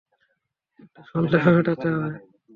[0.79, 2.11] একটা সন্দেহ মেটাতে হবে।